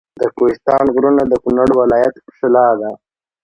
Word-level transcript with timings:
د 0.21 0.23
کوهستان 0.37 0.85
غرونه 0.95 1.23
د 1.27 1.33
کنړ 1.43 1.69
ولایت 1.81 2.15
ښکلا 2.35 2.67
ده. 2.81 2.91